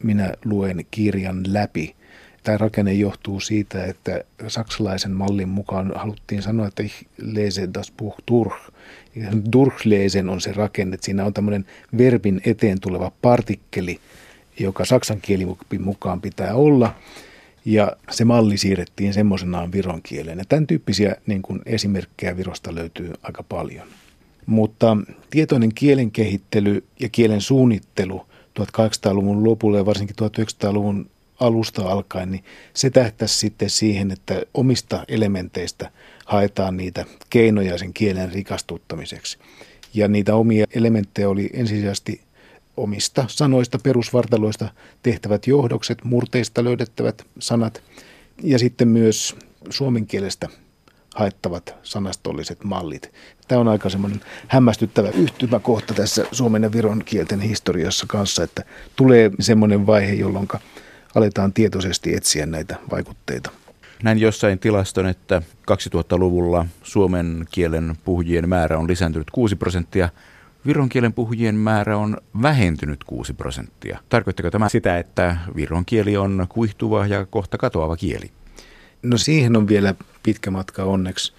minä 0.03 0.33
luen 0.45 0.85
kirjan 0.91 1.43
läpi– 1.47 1.95
Tämä 2.43 2.57
rakenne 2.57 2.93
johtuu 2.93 3.39
siitä, 3.39 3.85
että 3.85 4.23
saksalaisen 4.47 5.11
mallin 5.11 5.49
mukaan 5.49 5.91
haluttiin 5.95 6.41
sanoa, 6.41 6.67
että 6.67 6.83
ich 6.83 7.05
lese 7.17 7.69
das 7.73 7.91
Buch 7.97 8.17
durch. 8.31 8.55
Durchlesen 9.53 10.29
on 10.29 10.41
se 10.41 10.51
rakenne, 10.51 10.93
että 10.93 11.05
siinä 11.05 11.25
on 11.25 11.33
tämmöinen 11.33 11.65
verbin 11.97 12.41
eteen 12.45 12.79
tuleva 12.79 13.11
partikkeli, 13.21 13.99
joka 14.59 14.85
saksan 14.85 15.21
kielin 15.21 15.57
mukaan 15.79 16.21
pitää 16.21 16.55
olla. 16.55 16.95
Ja 17.65 17.95
se 18.11 18.25
malli 18.25 18.57
siirrettiin 18.57 19.13
semmoisenaan 19.13 19.71
viron 19.71 20.01
kieleen. 20.01 20.37
Ja 20.37 20.43
tämän 20.49 20.67
tyyppisiä 20.67 21.15
niin 21.27 21.41
kuin 21.41 21.61
esimerkkejä 21.65 22.37
Virosta 22.37 22.75
löytyy 22.75 23.13
aika 23.23 23.43
paljon. 23.43 23.87
Mutta 24.45 24.97
tietoinen 25.29 25.73
kielen 25.73 26.11
kehittely 26.11 26.83
ja 26.99 27.09
kielen 27.09 27.41
suunnittelu 27.41 28.25
1800-luvun 28.59 29.43
lopulla 29.43 29.77
ja 29.77 29.85
varsinkin 29.85 30.15
1900-luvun 30.21 31.09
alusta 31.41 31.91
alkaen, 31.91 32.31
niin 32.31 32.43
se 32.73 32.89
tähtäisi 32.89 33.37
sitten 33.37 33.69
siihen, 33.69 34.11
että 34.11 34.41
omista 34.53 35.03
elementeistä 35.07 35.91
haetaan 36.25 36.77
niitä 36.77 37.05
keinoja 37.29 37.77
sen 37.77 37.93
kielen 37.93 38.31
rikastuttamiseksi. 38.31 39.37
Ja 39.93 40.07
niitä 40.07 40.35
omia 40.35 40.65
elementtejä 40.75 41.29
oli 41.29 41.49
ensisijaisesti 41.53 42.21
omista 42.77 43.25
sanoista, 43.27 43.79
perusvartaloista 43.83 44.69
tehtävät 45.03 45.47
johdokset, 45.47 46.03
murteista 46.03 46.63
löydettävät 46.63 47.25
sanat 47.39 47.83
ja 48.43 48.59
sitten 48.59 48.87
myös 48.87 49.35
suomen 49.69 50.07
kielestä 50.07 50.49
haettavat 51.15 51.75
sanastolliset 51.83 52.63
mallit. 52.63 53.13
Tämä 53.47 53.61
on 53.61 53.67
aika 53.67 53.89
semmoinen 53.89 54.21
hämmästyttävä 54.47 55.09
yhtymäkohta 55.09 55.93
tässä 55.93 56.25
suomen 56.31 56.63
ja 56.63 56.71
viron 56.71 57.03
kielten 57.05 57.41
historiassa 57.41 58.05
kanssa, 58.09 58.43
että 58.43 58.63
tulee 58.95 59.31
semmoinen 59.39 59.87
vaihe, 59.87 60.13
jolloin 60.13 60.47
aletaan 61.15 61.53
tietoisesti 61.53 62.15
etsiä 62.15 62.45
näitä 62.45 62.75
vaikutteita. 62.91 63.51
Näin 64.03 64.19
jossain 64.19 64.59
tilaston, 64.59 65.05
että 65.05 65.41
2000-luvulla 65.71 66.65
suomen 66.83 67.45
kielen 67.51 67.95
puhujien 68.05 68.49
määrä 68.49 68.77
on 68.77 68.87
lisääntynyt 68.87 69.31
6 69.31 69.55
prosenttia, 69.55 70.09
viron 70.65 70.89
kielen 70.89 71.13
puhujien 71.13 71.55
määrä 71.55 71.97
on 71.97 72.17
vähentynyt 72.41 73.03
6 73.03 73.33
prosenttia. 73.33 73.99
Tarkoittako 74.09 74.51
tämä 74.51 74.69
sitä, 74.69 74.97
että 74.97 75.37
viron 75.55 75.85
kieli 75.85 76.17
on 76.17 76.45
kuihtuva 76.49 77.07
ja 77.07 77.25
kohta 77.25 77.57
katoava 77.57 77.97
kieli? 77.97 78.31
No 79.03 79.17
siihen 79.17 79.55
on 79.57 79.67
vielä 79.67 79.95
pitkä 80.23 80.51
matka 80.51 80.83
onneksi. 80.83 81.33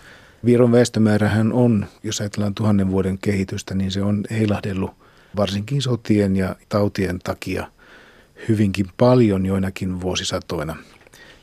Viron 0.44 0.72
väestömäärähän 0.72 1.52
on, 1.52 1.87
jos 2.02 2.20
ajatellaan 2.20 2.54
tuhannen 2.54 2.90
vuoden 2.90 3.18
kehitystä, 3.18 3.74
niin 3.74 3.90
se 3.90 4.02
on 4.02 4.24
heilahdellut 4.30 4.90
varsinkin 5.37 5.82
sotien 5.82 6.37
ja 6.37 6.56
tautien 6.68 7.18
takia– 7.18 7.66
hyvinkin 8.48 8.87
paljon 8.96 9.46
joinakin 9.46 10.00
vuosisatoina. 10.00 10.76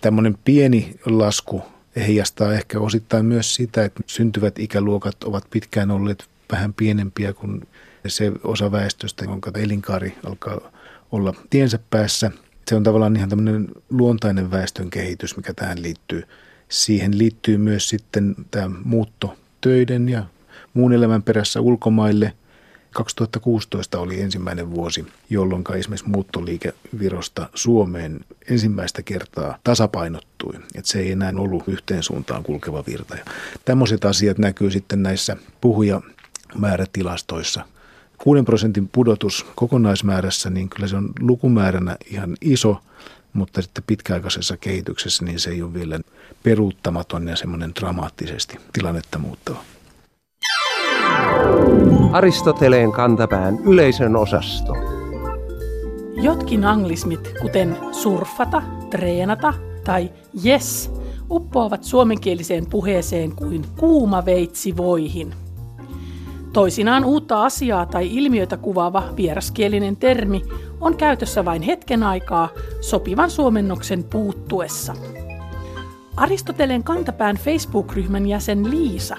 Tämmöinen 0.02 0.38
pieni 0.46 0.96
lasku 1.06 1.62
heijastaa 1.96 2.54
ehkä 2.54 2.80
osittain 2.80 3.26
myös 3.26 3.56
sitä, 3.56 3.86
että 3.86 4.04
syntyvät 4.08 4.60
ikäluokat 4.60 5.24
ovat 5.24 5.44
pitkään 5.50 5.92
olleet 5.92 6.28
vähän 6.52 6.74
pienempiä 6.74 7.34
kuin 7.34 7.68
se 8.08 8.32
osa 8.44 8.72
väestöstä, 8.72 9.26
jonka 9.26 9.52
elinkaari 9.56 10.18
alkaa 10.26 10.72
olla 11.12 11.34
tiensä 11.50 11.80
päässä. 11.90 12.32
Se 12.68 12.76
on 12.76 12.84
tavallaan 12.84 13.16
ihan 13.16 13.30
tämmöinen 13.30 13.68
luontainen 13.90 14.52
väestön 14.52 14.90
kehitys, 14.90 15.38
mikä 15.38 15.54
tähän 15.54 15.82
liittyy. 15.82 16.24
Siihen 16.70 17.18
liittyy 17.18 17.58
myös 17.58 17.90
sitten 17.90 18.36
tämä 18.52 18.70
muutto 18.84 19.38
töiden 19.62 20.10
ja 20.10 20.24
muun 20.74 20.94
elämän 20.94 21.24
perässä 21.24 21.62
ulkomaille– 21.62 22.34
2016 22.94 24.00
oli 24.00 24.22
ensimmäinen 24.22 24.72
vuosi, 24.72 25.06
jolloin 25.30 25.64
esimerkiksi 25.76 26.10
muuttoliike 26.10 26.74
Virosta 27.00 27.50
Suomeen 27.54 28.20
ensimmäistä 28.50 29.02
kertaa 29.02 29.58
tasapainottui. 29.64 30.54
Että 30.76 30.92
se 30.92 31.00
ei 31.00 31.12
enää 31.12 31.34
ollut 31.38 31.64
yhteen 31.68 32.04
suuntaan 32.04 32.44
kulkeva 32.44 32.84
virta. 32.88 33.16
Ja 33.16 33.24
tämmöiset 33.66 34.06
asiat 34.06 34.38
näkyy 34.38 34.72
sitten 34.72 35.04
näissä 35.04 35.38
puhujamäärätilastoissa. 35.62 37.66
6 38.18 38.44
prosentin 38.44 38.88
pudotus 38.88 39.46
kokonaismäärässä, 39.56 40.50
niin 40.50 40.70
kyllä 40.70 40.88
se 40.88 40.96
on 40.96 41.10
lukumääränä 41.20 41.98
ihan 42.12 42.38
iso, 42.42 42.78
mutta 43.34 43.62
sitten 43.62 43.84
pitkäaikaisessa 43.88 44.58
kehityksessä 44.58 45.26
niin 45.26 45.40
se 45.40 45.50
ei 45.50 45.62
ole 45.62 45.74
vielä 45.74 46.00
peruuttamaton 46.44 47.28
ja 47.28 47.36
semmoinen 47.36 47.72
dramaattisesti 47.80 48.58
tilannetta 48.74 49.20
muuttava. 49.20 49.64
Aristoteleen 52.12 52.92
kantapään 52.92 53.60
yleisön 53.64 54.16
osasto. 54.16 54.74
Jotkin 56.14 56.66
anglismit, 56.66 57.34
kuten 57.42 57.78
surfata, 57.92 58.62
treenata 58.90 59.54
tai 59.84 60.10
yes, 60.46 60.92
uppoavat 61.30 61.84
suomenkieliseen 61.84 62.66
puheeseen 62.70 63.36
kuin 63.36 63.66
kuuma 63.80 64.26
veitsi 64.26 64.78
voihin. 64.78 65.34
Toisinaan 66.54 67.06
uutta 67.06 67.44
asiaa 67.44 67.86
tai 67.86 68.16
ilmiötä 68.16 68.58
kuvaava 68.58 69.04
vieraskielinen 69.18 69.98
termi 69.98 70.42
on 70.82 70.98
käytössä 70.98 71.46
vain 71.46 71.62
hetken 71.62 72.04
aikaa 72.04 72.50
sopivan 72.82 73.30
suomennoksen 73.30 74.04
puuttuessa. 74.04 74.96
Aristoteleen 76.16 76.84
kantapään 76.84 77.36
Facebook-ryhmän 77.36 78.28
jäsen 78.28 78.72
Liisa 78.72 79.18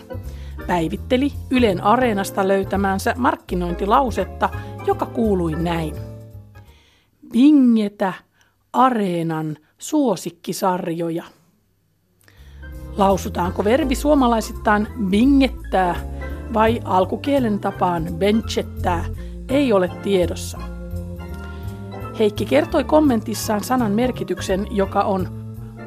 päivitteli 0.66 1.32
Ylen 1.50 1.84
Areenasta 1.84 2.48
löytämäänsä 2.48 3.14
markkinointilausetta, 3.16 4.48
joka 4.86 5.06
kuului 5.06 5.52
näin. 5.52 5.94
Bingetä 7.32 8.12
Areenan 8.72 9.56
suosikkisarjoja. 9.78 11.24
Lausutaanko 12.96 13.64
verbi 13.64 13.94
suomalaisittain 13.94 14.88
bingettää 15.10 15.96
vai 16.54 16.80
alkukielen 16.84 17.58
tapaan 17.60 18.06
benchettää, 18.18 19.04
ei 19.48 19.72
ole 19.72 19.90
tiedossa. 20.02 20.58
Heikki 22.18 22.46
kertoi 22.46 22.84
kommentissaan 22.84 23.64
sanan 23.64 23.92
merkityksen, 23.92 24.66
joka 24.70 25.02
on 25.02 25.28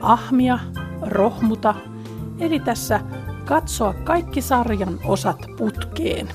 ahmia, 0.01 0.59
rohmuta, 1.01 1.75
eli 2.39 2.59
tässä 2.59 2.99
katsoa 3.45 3.93
kaikki 3.93 4.41
sarjan 4.41 4.99
osat 5.05 5.37
putkeen. 5.57 6.29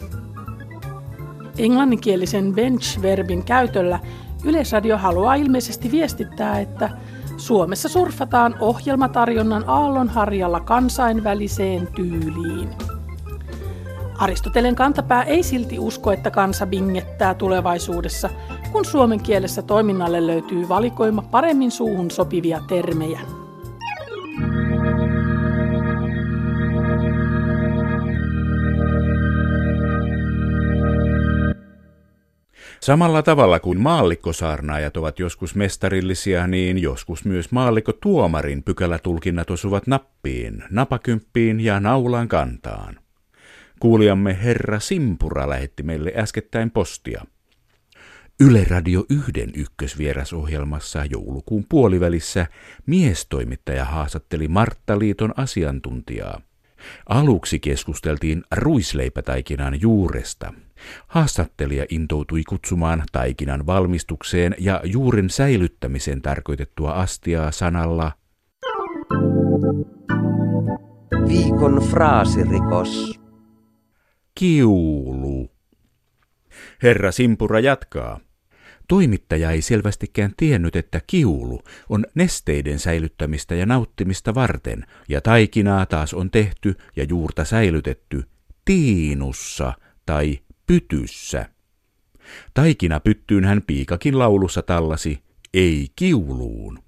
Englanninkielisen 1.58 2.54
bench-verbin 2.54 3.44
käytöllä 3.44 3.98
Yleisradio 4.44 4.98
haluaa 4.98 5.34
ilmeisesti 5.34 5.90
viestittää, 5.90 6.60
että 6.60 6.90
Suomessa 7.36 7.88
surfataan 7.88 8.54
ohjelmatarjonnan 8.60 9.64
aallonharjalla 9.66 10.60
kansainväliseen 10.60 11.88
tyyliin. 11.94 12.68
Aristotelen 14.18 14.74
kantapää 14.74 15.22
ei 15.22 15.42
silti 15.42 15.78
usko, 15.78 16.12
että 16.12 16.30
kansa 16.30 16.66
bingettää 16.66 17.34
tulevaisuudessa, 17.34 18.30
kun 18.72 18.84
suomen 18.84 19.20
kielessä 19.20 19.62
toiminnalle 19.62 20.26
löytyy 20.26 20.68
valikoima 20.68 21.22
paremmin 21.22 21.70
suuhun 21.70 22.10
sopivia 22.10 22.60
termejä. 22.68 23.20
Samalla 32.80 33.22
tavalla 33.22 33.60
kuin 33.60 33.80
maallikkosaarnaajat 33.80 34.96
ovat 34.96 35.18
joskus 35.18 35.54
mestarillisia, 35.54 36.46
niin 36.46 36.78
joskus 36.78 37.24
myös 37.24 37.52
maallikkotuomarin 37.52 38.62
pykälätulkinnat 38.62 39.50
osuvat 39.50 39.86
nappiin, 39.86 40.64
napakymppiin 40.70 41.60
ja 41.60 41.80
naulan 41.80 42.28
kantaan. 42.28 42.98
Kuulijamme 43.80 44.38
herra 44.42 44.80
Simpura 44.80 45.48
lähetti 45.48 45.82
meille 45.82 46.12
äskettäin 46.16 46.70
postia. 46.70 47.24
Yle 48.40 48.64
Radio 48.64 49.04
yhden 49.10 49.52
ykkösvierasohjelmassa 49.54 51.04
joulukuun 51.04 51.64
puolivälissä 51.68 52.46
miestoimittaja 52.86 53.84
haastatteli 53.84 54.48
Martta 54.48 54.98
Liiton 54.98 55.34
asiantuntijaa. 55.36 56.40
Aluksi 57.08 57.58
keskusteltiin 57.58 58.42
ruisleipätaikinan 58.56 59.80
juuresta. 59.80 60.52
Haastattelija 61.06 61.86
intoutui 61.88 62.42
kutsumaan 62.48 63.02
taikinan 63.12 63.66
valmistukseen 63.66 64.54
ja 64.58 64.80
juuren 64.84 65.30
säilyttämiseen 65.30 66.22
tarkoitettua 66.22 66.92
astiaa 66.92 67.52
sanalla 67.52 68.12
Viikon 71.28 71.82
fraasirikos. 71.90 73.20
Kiulu. 74.34 75.50
Herra 76.82 77.12
Simpura 77.12 77.60
jatkaa. 77.60 78.20
Toimittaja 78.88 79.50
ei 79.50 79.62
selvästikään 79.62 80.32
tiennyt, 80.36 80.76
että 80.76 81.00
kiulu 81.06 81.62
on 81.88 82.06
nesteiden 82.14 82.78
säilyttämistä 82.78 83.54
ja 83.54 83.66
nauttimista 83.66 84.34
varten, 84.34 84.86
ja 85.08 85.20
taikinaa 85.20 85.86
taas 85.86 86.14
on 86.14 86.30
tehty 86.30 86.74
ja 86.96 87.04
juurta 87.04 87.44
säilytetty 87.44 88.22
tiinussa 88.64 89.72
tai 90.06 90.38
pytyssä. 90.68 91.46
Taikina 92.54 93.00
pyttyyn 93.00 93.44
hän 93.44 93.62
piikakin 93.66 94.18
laulussa 94.18 94.62
tallasi, 94.62 95.22
ei 95.54 95.86
kiuluun. 95.96 96.78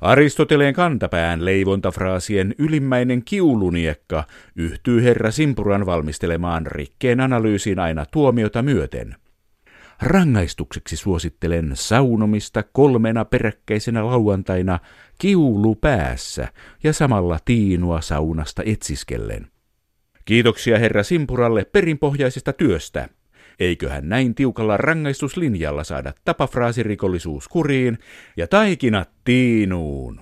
Aristoteleen 0.00 0.74
kantapään 0.74 1.44
leivontafraasien 1.44 2.54
ylimmäinen 2.58 3.24
kiuluniekka 3.24 4.24
yhtyy 4.56 5.02
herra 5.02 5.30
Simpuran 5.30 5.86
valmistelemaan 5.86 6.66
rikkeen 6.66 7.20
analyysiin 7.20 7.78
aina 7.78 8.06
tuomiota 8.06 8.62
myöten. 8.62 9.16
Rangaistukseksi 10.02 10.96
suosittelen 10.96 11.70
saunomista 11.74 12.62
kolmena 12.72 13.24
peräkkäisenä 13.24 14.06
lauantaina 14.06 14.78
kiulu 15.18 15.74
päässä 15.74 16.48
ja 16.84 16.92
samalla 16.92 17.38
tiinua 17.44 18.00
saunasta 18.00 18.62
etsiskellen. 18.66 19.50
Kiitoksia 20.24 20.78
herra 20.78 21.02
Simpuralle 21.02 21.64
perinpohjaisesta 21.64 22.52
työstä. 22.52 23.08
Eiköhän 23.60 24.08
näin 24.08 24.34
tiukalla 24.34 24.76
rangaistuslinjalla 24.76 25.84
saada 25.84 26.12
tapafraasirikollisuus 26.24 27.48
kuriin 27.48 27.98
ja 28.36 28.46
taikinat 28.46 29.10
tiinuun. 29.24 30.20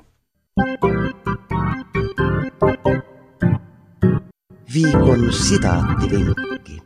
Viikon 4.74 5.32
sitaattivinkki. 5.32 6.78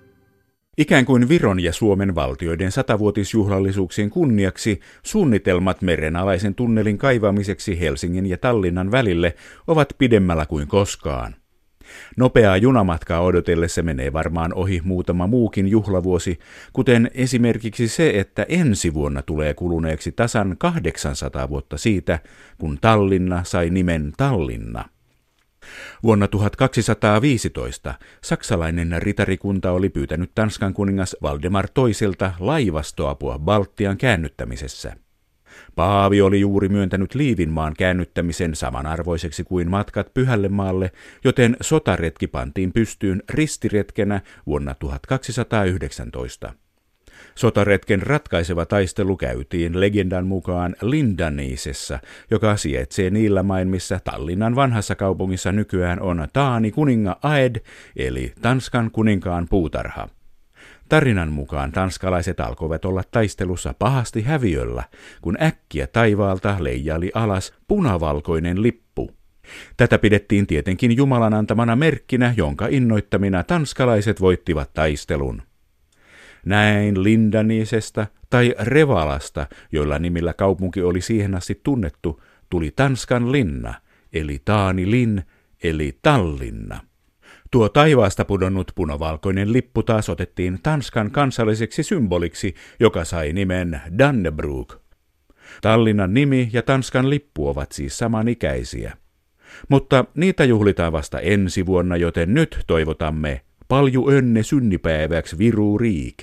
Ikään 0.79 1.05
kuin 1.05 1.29
Viron 1.29 1.61
ja 1.61 1.72
Suomen 1.72 2.14
valtioiden 2.14 2.72
satavuotisjuhlallisuuksien 2.72 4.11
kunniaksi 4.11 4.81
suunnitelmat 5.03 5.83
merenalaisen 5.83 6.55
tunnelin 6.55 6.98
kaivamiseksi 6.98 7.81
Helsingin 7.81 8.27
ja 8.27 8.38
Tallinnan 8.38 8.90
välille 8.90 9.35
ovat 9.66 9.88
pidemmällä 9.98 10.46
kuin 10.46 10.68
koskaan. 10.68 11.41
Nopeaa 12.16 12.57
junamatkaa 12.57 13.20
odotellessa 13.20 13.83
menee 13.83 14.12
varmaan 14.12 14.55
ohi 14.55 14.81
muutama 14.85 15.26
muukin 15.26 15.68
juhlavuosi, 15.68 16.38
kuten 16.72 17.11
esimerkiksi 17.14 17.88
se, 17.88 18.11
että 18.11 18.46
ensi 18.48 18.94
vuonna 18.94 19.22
tulee 19.22 19.55
kuluneeksi 19.55 20.12
tasan 20.12 20.57
800 20.59 21.48
vuotta 21.48 21.76
siitä, 21.76 22.18
kun 22.59 22.78
Tallinna 22.81 23.44
sai 23.44 23.70
nimen 23.70 24.12
Tallinna. 24.16 24.85
Vuonna 26.02 26.28
1215 26.28 27.94
saksalainen 28.22 29.02
ritarikunta 29.02 29.70
oli 29.70 29.88
pyytänyt 29.88 30.31
Tanskan 30.35 30.74
kuningas 30.74 31.16
Valdemar 31.22 31.68
toiselta 31.74 32.33
laivastoapua 32.38 33.38
Baltian 33.38 33.96
käännyttämisessä. 33.96 34.96
Paavi 35.75 36.21
oli 36.21 36.41
juuri 36.41 36.69
myöntänyt 36.69 37.15
Liivinmaan 37.15 37.75
käännyttämisen 37.79 38.55
samanarvoiseksi 38.55 39.45
kuin 39.45 39.71
matkat 39.71 40.15
Pyhälle 40.15 40.49
maalle, 40.49 40.93
joten 41.25 41.57
sotaretki 41.61 42.27
pantiin 42.27 42.73
pystyyn 42.73 43.23
ristiretkenä 43.31 44.21
vuonna 44.47 44.75
1219. 44.75 46.53
Sotaretken 47.35 48.03
ratkaiseva 48.03 48.67
taistelu 48.67 49.17
käytiin 49.17 49.81
legendan 49.81 50.27
mukaan 50.27 50.77
Lindanisessa, 50.83 51.99
joka 52.31 52.57
sijaitsee 52.57 53.11
niillä 53.11 53.43
main, 53.43 53.69
missä 53.69 54.01
Tallinnan 54.05 54.57
vanhassa 54.57 54.95
kaupungissa 54.95 55.53
nykyään 55.53 56.01
on 56.01 56.29
Taani 56.33 56.71
kuninga 56.71 57.19
Aed, 57.23 57.57
eli 57.97 58.33
Tanskan 58.43 58.91
kuninkaan 58.91 59.47
puutarha. 59.51 60.09
Tarinan 60.92 61.33
mukaan 61.33 61.72
tanskalaiset 61.72 62.40
alkoivat 62.40 62.85
olla 62.85 63.02
taistelussa 63.11 63.74
pahasti 63.78 64.22
häviöllä, 64.22 64.85
kun 65.22 65.37
äkkiä 65.42 65.87
taivaalta 65.87 66.57
leijaili 66.61 67.11
alas 67.14 67.55
punavalkoinen 67.68 68.62
lippu. 68.62 69.11
Tätä 69.76 69.98
pidettiin 69.98 70.46
tietenkin 70.46 70.96
Jumalan 70.96 71.35
antamana 71.35 71.76
merkkinä, 71.76 72.35
jonka 72.37 72.66
innoittamina 72.70 73.44
tanskalaiset 73.44 74.20
voittivat 74.20 74.72
taistelun. 74.74 75.42
Näin 76.44 77.02
Lindanisesta 77.02 78.07
tai 78.31 78.55
Revalasta, 78.59 79.46
joilla 79.72 79.98
nimillä 79.98 80.33
kaupunki 80.33 80.83
oli 80.83 81.00
siihen 81.00 81.35
asti 81.35 81.61
tunnettu, 81.62 82.22
tuli 82.50 82.70
Tanskan 82.76 83.33
linna, 83.33 83.74
eli 84.12 84.42
Taani 84.44 84.90
Lin, 84.90 85.22
eli 85.62 85.98
Tallinna. 86.02 86.91
Tuo 87.53 87.69
taivaasta 87.69 88.25
pudonnut 88.25 88.73
punavalkoinen 88.75 89.53
lippu 89.53 89.83
taas 89.83 90.09
otettiin 90.09 90.59
Tanskan 90.62 91.11
kansalliseksi 91.11 91.83
symboliksi, 91.83 92.55
joka 92.81 93.05
sai 93.05 93.33
nimen 93.33 93.81
Dannebrog. 93.99 94.73
Tallinnan 95.61 96.15
nimi 96.15 96.51
ja 96.53 96.62
Tanskan 96.62 97.11
lippu 97.11 97.49
ovat 97.49 97.73
siis 97.73 97.99
samanikäisiä. 97.99 98.97
Mutta 99.69 100.05
niitä 100.15 100.45
juhlitaan 100.45 100.93
vasta 100.93 101.21
ensi 101.21 101.67
vuonna, 101.67 101.97
joten 101.97 102.35
nyt 102.35 102.59
toivotamme 102.67 103.41
palju 103.69 104.11
önne 104.11 104.43
synnipäiväksi 104.43 105.38
Viru 105.38 105.79
Riik. 105.79 106.17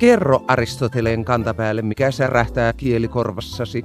Kerro 0.00 0.44
Aristoteleen 0.48 1.24
kantapäälle, 1.24 1.82
mikä 1.82 2.10
särähtää 2.10 2.72
kielikorvassasi. 2.72 3.84